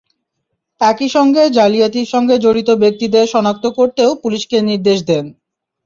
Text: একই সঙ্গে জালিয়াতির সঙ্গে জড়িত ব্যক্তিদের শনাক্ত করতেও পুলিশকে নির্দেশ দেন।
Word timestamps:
একই 0.81 1.09
সঙ্গে 1.09 1.43
জালিয়াতির 1.57 2.07
সঙ্গে 2.13 2.35
জড়িত 2.37 2.69
ব্যক্তিদের 2.83 3.25
শনাক্ত 3.33 3.65
করতেও 3.77 4.11
পুলিশকে 4.23 4.57
নির্দেশ 4.69 4.99
দেন। 5.09 5.25